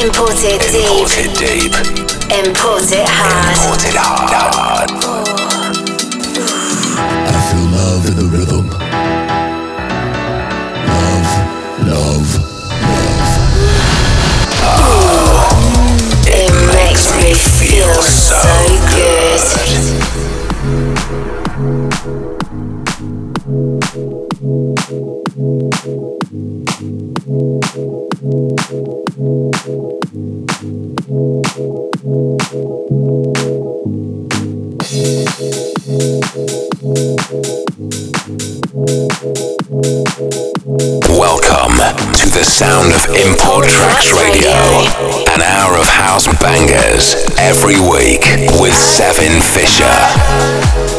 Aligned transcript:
Imported 0.00 0.60
deep. 0.72 0.88
Imported 0.88 1.32
deep. 1.36 1.74
Import 2.32 2.90
it 2.90 3.06
hard. 3.06 3.56
Imported 3.60 3.96
hard. 3.98 4.90
I 7.28 7.36
feel 7.50 7.66
love 7.68 8.06
in 8.08 8.14
the 8.16 8.24
rhythm. 8.32 8.66
Love, 10.88 11.30
love, 11.84 12.28
love. 14.62 14.96
It 16.26 16.52
makes 16.72 17.04
me 17.18 17.34
feel 17.34 17.92
so 18.00 18.40
good. 18.96 19.99
The 42.40 42.44
sound 42.46 42.90
of 42.94 43.04
Import 43.26 43.68
Tracks 43.68 44.14
Radio. 44.14 44.48
An 45.34 45.42
hour 45.42 45.76
of 45.76 45.86
house 45.86 46.26
bangers 46.40 47.14
every 47.36 47.78
week 47.78 48.24
with 48.58 48.72
Seven 48.72 49.42
Fisher. 49.42 50.89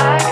I 0.00 0.27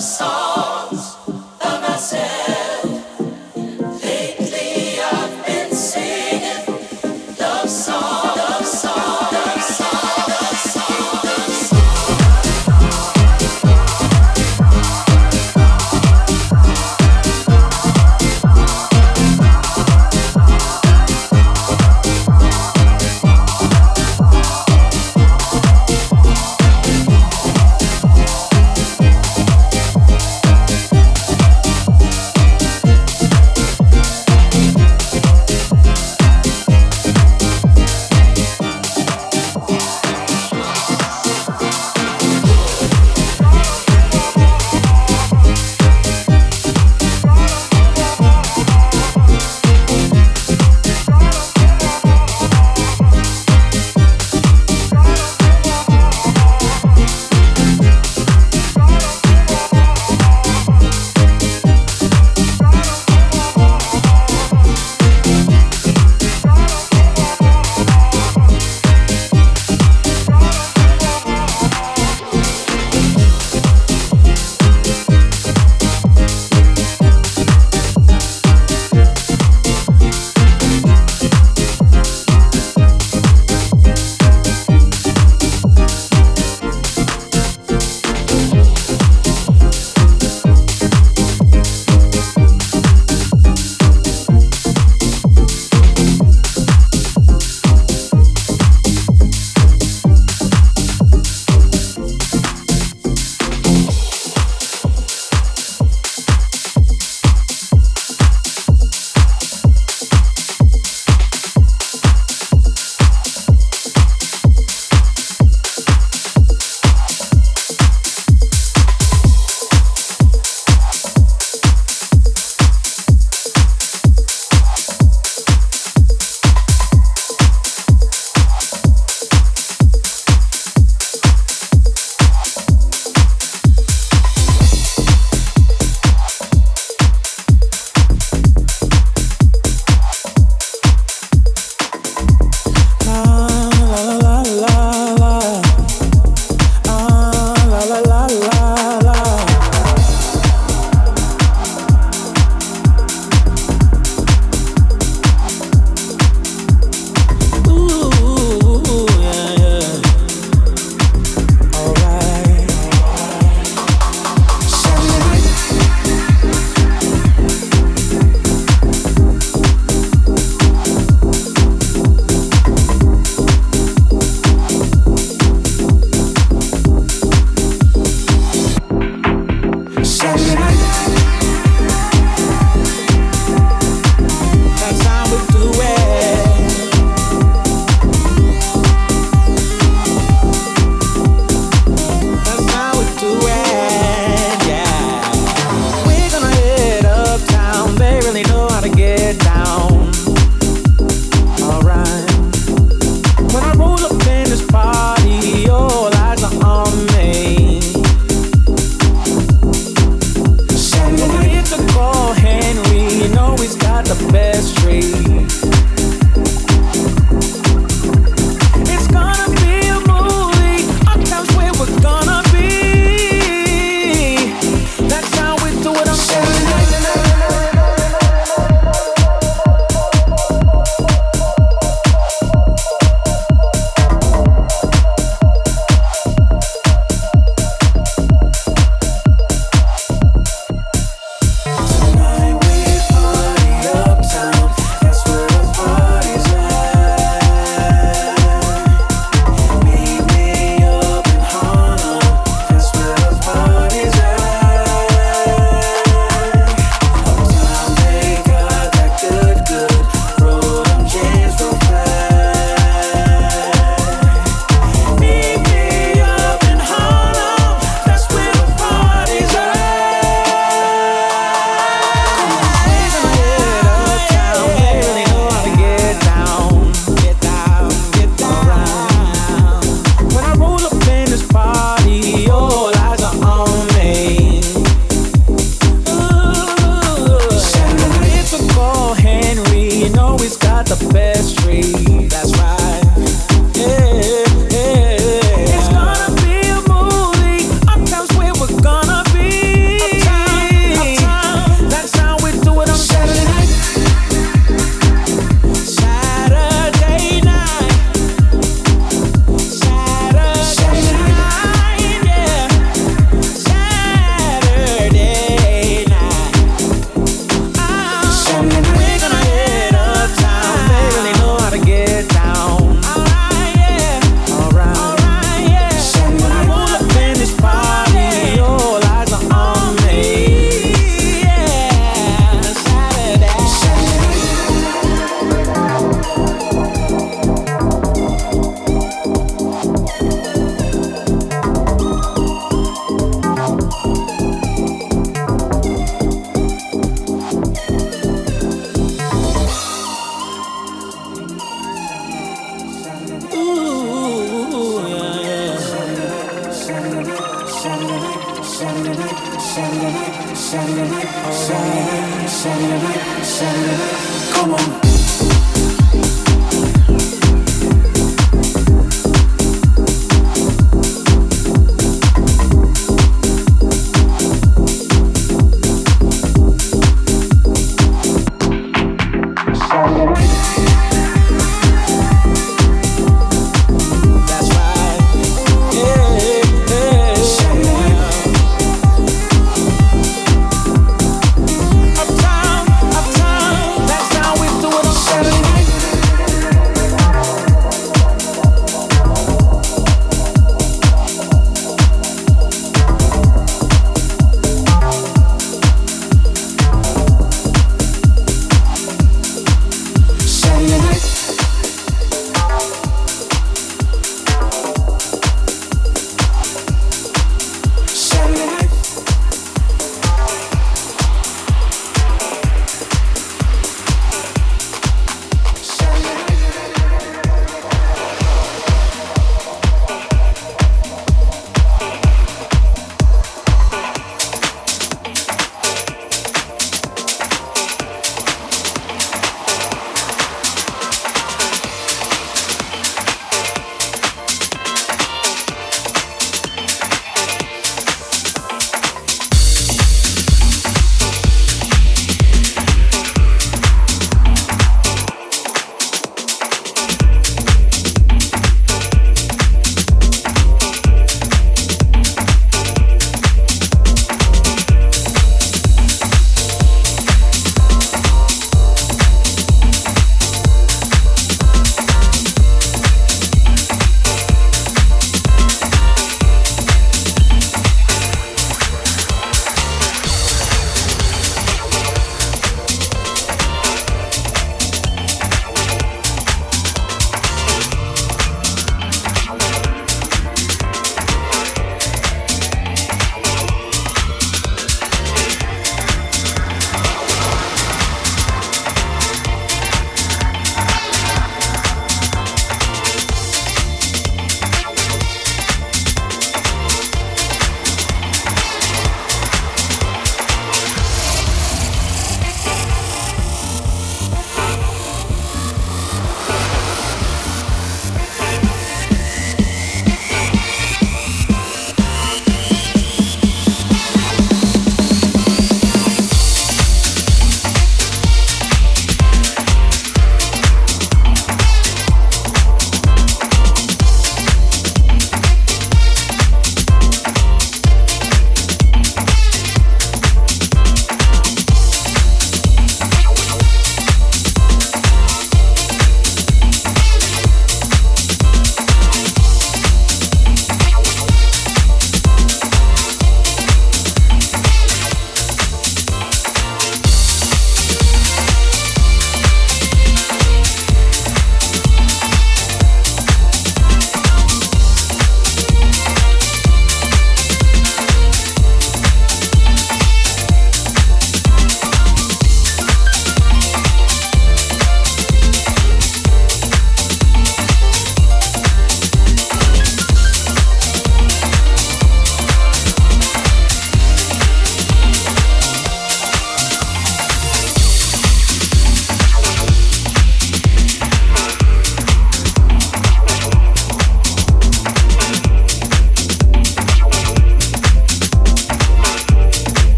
Saturday 0.00 0.39